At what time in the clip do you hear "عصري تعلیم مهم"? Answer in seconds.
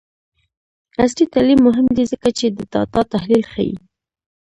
1.01-1.87